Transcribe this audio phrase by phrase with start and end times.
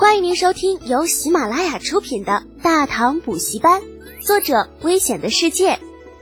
[0.00, 3.82] 欢迎您收听由喜马拉雅出品的《大唐补习班》，
[4.26, 5.78] 作者：危险的世界，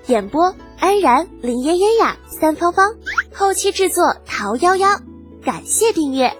[0.09, 2.97] 演播：安然、林嫣嫣呀、三芳芳，
[3.33, 5.01] 后期制作：桃夭夭。
[5.45, 6.37] 感谢订阅。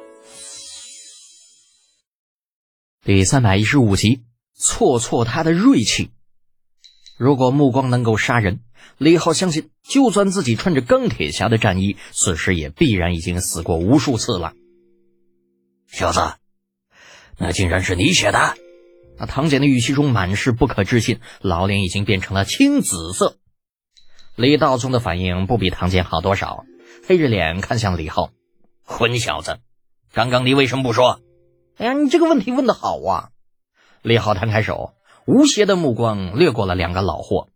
[3.05, 4.23] 第三百一十五集，
[4.57, 6.11] 挫挫他的锐气。
[7.17, 8.63] 如果目光能够杀人，
[8.97, 14.55] 李浩相信，就算自己穿着钢铁侠的战衣，此时也必然已经死过无数次了。
[15.87, 16.19] 小子，
[17.39, 18.57] 那竟然是你写的？
[19.17, 23.39] 那唐简的语气中满是不可置信，老脸已经变成了青紫色。
[24.37, 26.65] 李道宗的反应不比唐简好多少，
[27.07, 28.31] 黑着脸看向李浩
[28.85, 29.59] ：“混小子，
[30.13, 31.21] 刚刚你为什么不说？”
[31.79, 33.31] 哎呀，你这个问题问的好啊！
[34.03, 34.95] 李浩摊开手，
[35.27, 37.49] 无邪的目光掠过了两个老货。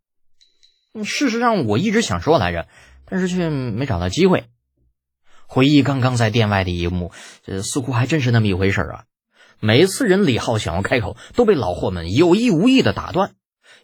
[1.05, 2.67] 事实上，我一直想说来着，
[3.05, 4.45] 但是却没找到机会。
[5.47, 7.12] 回忆刚刚在店外的一幕，
[7.45, 9.05] 这似乎还真是那么一回事啊！
[9.65, 13.34] 每次人李浩想要开口，都被老货们有意无意的打断，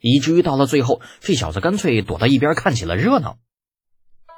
[0.01, 3.39] 以至于到了最后，这小子干脆躲到一边看起了热闹。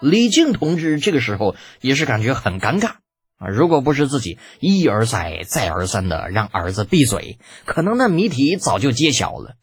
[0.03, 2.97] 李靖同志这个时候也是感觉很尴尬。
[3.41, 3.49] 啊！
[3.49, 9.55] 如果不是自己一而再、再而三的让儿子闭嘴，可能那谜题早就揭晓了。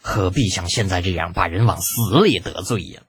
[0.00, 3.02] 何必像现在这样把人往死里得罪呀？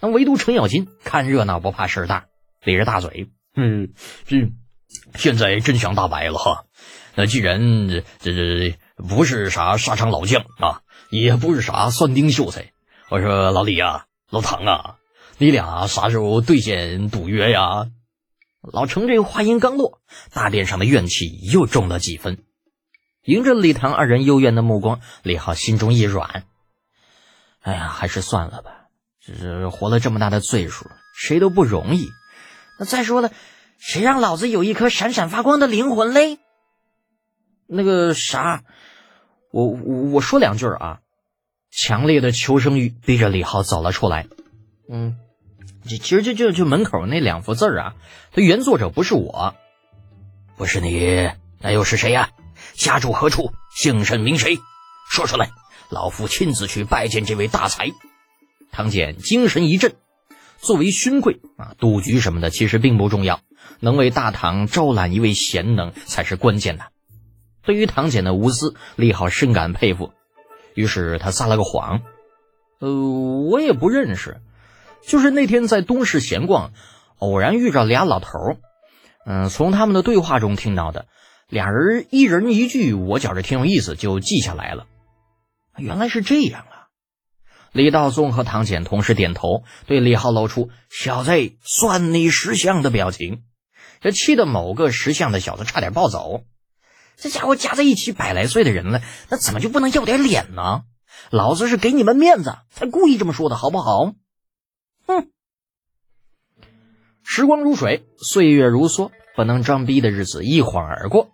[0.00, 2.26] 那唯独程咬金看热闹不怕事儿大，
[2.62, 3.94] 咧着大嘴，嗯，
[4.26, 4.52] 这
[5.14, 6.66] 现在真相大白了哈。
[7.18, 12.70] 那既然这这这不是啥沙场老将啊，也不是啥算丁秀才，
[13.08, 14.94] 我说老李呀、老唐啊，
[15.36, 17.88] 你俩啥时候兑现赌约呀？
[18.62, 20.00] 老程这话音刚落，
[20.32, 22.44] 大殿上的怨气又重了几分。
[23.24, 26.44] 迎着李唐二人幽怨的目光，李浩心中一软。
[27.62, 28.70] 哎呀，还是算了吧。
[29.20, 32.10] 这是活了这么大的岁数，谁都不容易。
[32.78, 33.32] 那再说了，
[33.76, 36.38] 谁让老子有一颗闪闪发光的灵魂嘞？
[37.68, 38.64] 那个啥，
[39.52, 41.00] 我我我说两句啊。
[41.70, 44.26] 强烈的求生欲逼着李浩走了出来。
[44.90, 45.16] 嗯。
[45.88, 47.94] 这其实就就就门口那两幅字啊，
[48.32, 49.54] 它原作者不是我，
[50.56, 52.30] 不是你，那又是谁呀？
[52.74, 53.52] 家住何处？
[53.74, 54.58] 姓甚名谁？
[55.08, 55.50] 说出来，
[55.88, 57.90] 老夫亲自去拜见这位大才。
[58.70, 59.94] 唐简精神一振，
[60.58, 63.40] 作为勋贵啊，赌局什么的其实并不重要，
[63.80, 66.86] 能为大唐招揽一位贤能才是关键的。
[67.68, 70.14] 对于唐简的无私，李浩深感佩服，
[70.72, 72.00] 于是他撒了个谎，
[72.78, 72.88] 呃，
[73.42, 74.40] 我也不认识。
[75.06, 76.72] 就是那天在东市闲逛，
[77.18, 78.56] 偶然遇着俩老头儿，
[79.26, 81.08] 嗯，从他们的对话中听到的，
[81.46, 84.86] 俩人一人一句，我觉着挺有意思，就记下来了。
[85.76, 86.88] 原来是这样啊！
[87.72, 93.42] 李道宗和唐简同时点头，对李浩露出“小子算你识相”的表情，
[94.00, 96.44] 这气得某个识相的小子差点暴走。
[97.20, 100.82] 这家伙加在一起百来岁的人了，那怎么就不能要点脸呢？
[101.30, 104.14] 老子是给你们面子，才故意这么说的，好不好？
[105.04, 105.28] 哼，
[107.24, 111.30] 时光如水，岁月如梭，不能装逼的日子一晃而过。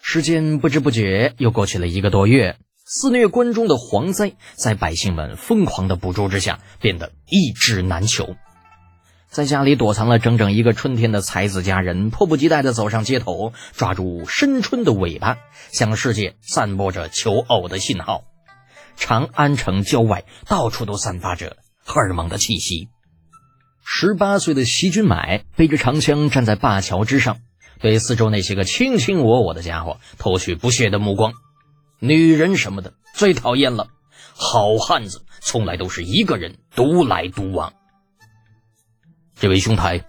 [0.00, 8.36] 时间不知不觉又过去了一个多月，肆虐关中的蝗灾在百姓们疯狂的捕捉之下，变得一纸难求。
[9.36, 15.36] 在家里躲藏了整整一个春天的才子佳人，迫不及待的走上街头，抓住深春的尾巴，
[15.70, 18.24] 向世界散播着求偶的信号。
[18.96, 22.88] 长安城郊外，到处都散发着荷尔蒙的气息。
[23.84, 27.36] 十八岁的席君买背着长枪站在灞桥之上，
[27.78, 31.34] 对四周那些个卿卿我我的家伙投去不屑的目光。
[32.00, 33.88] 女人什么的最讨厌了，
[34.32, 37.74] 好汉子从来都是一个人独来独往。
[39.38, 40.02] 这位兄台，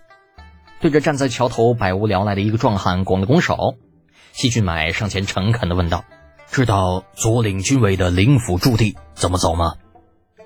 [0.79, 3.75] 对着站在桥头百无聊赖的一个壮汉拱了拱手，
[4.31, 6.05] 西俊买上前诚恳的问道
[6.49, 9.75] ：“知道左领军卫的灵府驻地怎么走吗？”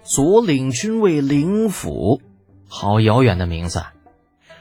[0.02, 2.22] 左领军卫灵府。
[2.68, 3.84] 好遥远的名字！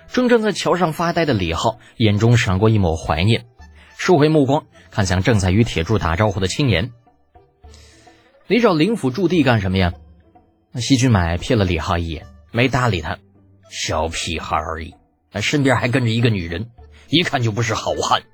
[0.09, 3.47] 正站在桥上发呆的李浩眼中闪过一抹怀念，
[3.97, 6.93] 收回目光，看向正在与铁柱打招呼的青年。
[8.49, 9.95] 你找灵府驻地干什么呀？
[10.73, 13.17] 那西君买瞥了李浩一眼，没搭理他。
[13.71, 14.95] 小屁孩而已，
[15.31, 16.71] 那身边还跟着一个女人，
[17.09, 18.25] 一看就不是好汉。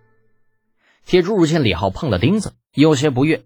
[1.04, 3.44] 铁柱见李浩碰了钉子，有些不悦，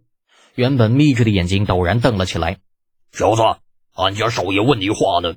[0.54, 2.58] 原本眯着的眼睛陡然瞪了起来。
[3.12, 3.42] 小子，
[3.94, 5.34] 俺家少爷问你话呢。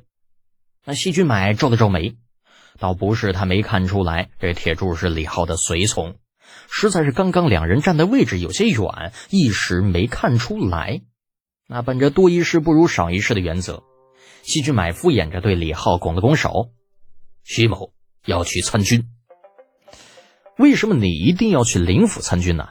[0.85, 2.15] 那西君买皱了皱眉，
[2.77, 6.17] 倒不是他没看出来这铁柱是李浩的随从，
[6.69, 11.01] 实在是刚刚两人站的位置有些远，一时没看出来。
[11.67, 13.83] 那本着多一事不如少一事的原则，
[14.43, 16.69] 西君买敷衍着对李浩拱了拱手
[17.43, 17.93] ：“徐某
[18.25, 19.05] 要去参军。
[20.57, 22.67] 为什么你一定要去灵府参军呢？”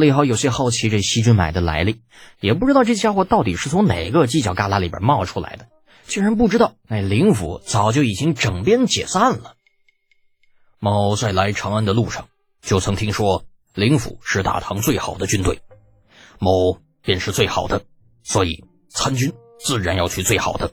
[0.00, 2.00] 李浩有些好奇这细菌买的来历，
[2.40, 5.66] 也不知道这家伙到底是从哪个犄角旮旯里边冒出来的，
[6.06, 9.56] 竟然不知道那灵府早就已经整编解散了。
[10.78, 12.28] 某在来长安的路上，
[12.62, 13.44] 就曾听说
[13.74, 15.60] 灵府是大唐最好的军队，
[16.38, 17.84] 某便是最好的，
[18.22, 20.72] 所以参军自然要去最好的。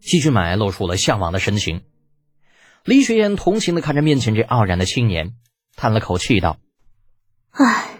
[0.00, 1.82] 细菌买露出了向往的神情。
[2.84, 5.34] 李雪燕同情的看着面前这傲然的青年，
[5.76, 6.58] 叹了口气道
[7.50, 7.92] ：“唉。”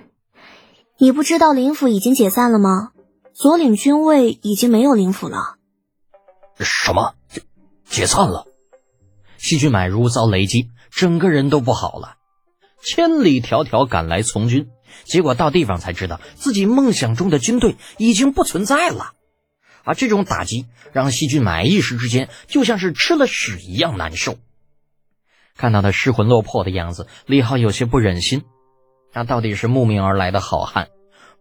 [0.99, 2.93] 你不知道灵府已经解散了吗？
[3.35, 5.57] 左领军位已经没有灵府了。
[6.59, 7.15] 什么？
[7.29, 7.43] 解
[7.85, 8.47] 解散了？
[9.37, 12.17] 细菌买如遭雷击，整个人都不好了。
[12.83, 14.69] 千里迢迢赶来从军，
[15.05, 19.16] 结果到地方才知道自己梦想中的军队已经不存在了。
[19.87, 24.37] 而这种打击让细菌满一时之间就像是吃了屎一样难受。
[25.57, 28.43] 看到他失魂落魄的样子，李浩有些不忍心。
[29.15, 30.89] 那到底是慕名而来的好汉，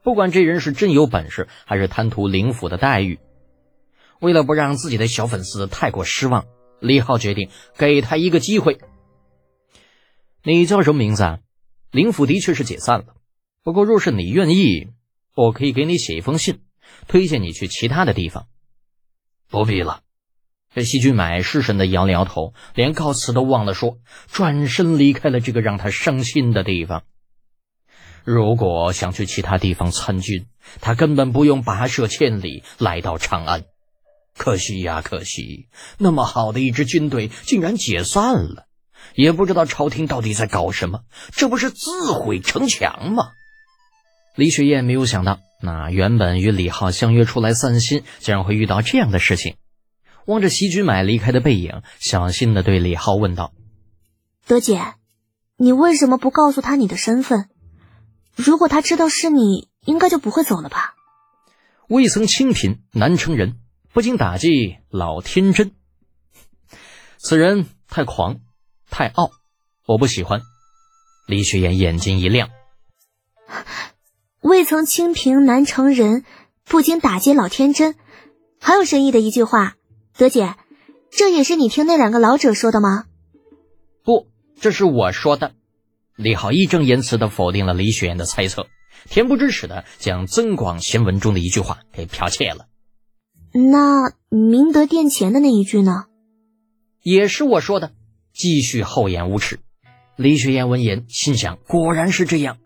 [0.03, 3.19] 不管这人是真有本事，还是贪图灵府的待遇，
[4.21, 6.45] 为了不让自己的小粉丝太过失望，
[6.79, 8.77] 李浩决定给他一个机会。
[10.43, 11.39] 你叫什么名字啊？
[11.91, 13.15] 灵府的确是解散了，
[13.63, 14.87] 不过若是你愿意，
[15.35, 16.61] 我可以给你写一封信，
[17.07, 18.47] 推荐你去其他的地方。
[19.49, 20.01] 不必了。
[20.73, 23.99] 这细菌买失神的摇了摇头，连告辞都忘了说，
[24.29, 27.03] 转身离开了这个让他伤心的地方。
[28.25, 30.47] 如果想去其他地方参军，
[30.81, 33.63] 他根本不用跋涉千里来到长安。
[34.35, 35.69] 可惜呀，可惜！
[35.97, 38.65] 那么好的一支军队竟然解散了，
[39.13, 43.31] 也不知道朝廷到底在搞什么，这不是自毁城墙吗？
[44.35, 49.55] 李雪燕没有想到，那原本与李浩相约出来散心，竟然会遇到这样的事情。
[50.25, 53.53] 望着席君买离开的背影，小心的对李浩问道
[54.45, 54.95] ：“德姐，
[55.57, 57.49] 你为什么不告诉他你的身份？”
[58.35, 60.95] 如果他知道是你，应该就不会走了吧？
[61.87, 63.59] 未曾清贫难成人，
[63.93, 65.71] 不经打击老天真。
[67.17, 68.39] 此人太狂，
[68.89, 69.31] 太傲，
[69.85, 70.41] 我不喜欢。
[71.27, 72.49] 李雪岩眼睛一亮。
[74.65, 76.23] 未曾清贫难成人，
[76.63, 77.93] 不经打击老天真，
[78.59, 79.75] 好有深意的一句话。
[80.17, 80.55] 德姐，
[81.11, 83.05] 这也是你听那两个老者说的吗？
[84.03, 84.25] 不，
[84.59, 85.51] 这是我说的。
[86.15, 88.65] 李浩义正言辞的否定了李雪岩的猜测，
[89.07, 92.65] 恬不知耻的将《增广贤文》中的一句话给剽窃了。
[93.53, 96.05] 那明德殿前的那一句呢？
[97.03, 97.91] 也是我说的。
[98.33, 99.59] 继续厚颜无耻。
[100.15, 102.57] 李雪岩闻言心想：果然是这样。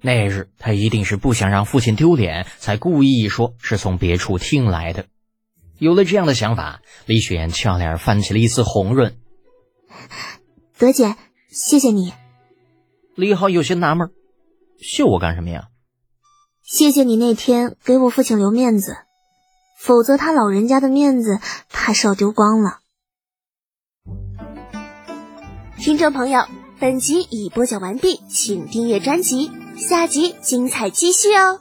[0.00, 5.06] 那日他一定是不想让父亲丢脸，才故意说是从别处听来的。
[5.78, 9.16] 有了这样的想法，李雪岩俏脸泛起了一丝红润。
[10.76, 11.16] 德姐，
[11.50, 12.12] 谢谢你。
[13.14, 14.10] 李浩有些纳闷，
[14.80, 15.68] 谢我干什么呀？
[16.62, 18.96] 谢谢你那天给我父亲留面子，
[19.80, 21.40] 否则他老人家的面子
[21.70, 22.80] 怕是要丢光了。
[25.78, 26.44] 听众朋友，
[26.78, 31.60] 本集已播讲完毕，请订阅专辑，下集精彩继续哦。